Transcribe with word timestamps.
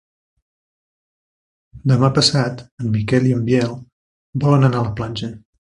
Demà 1.91 2.09
passat 2.17 2.65
en 2.85 2.89
Miquel 2.97 3.29
i 3.33 3.37
en 3.39 3.47
Biel 3.51 3.79
volen 4.47 4.69
anar 4.71 4.85
a 4.85 4.91
la 4.91 4.99
platja. 5.03 5.35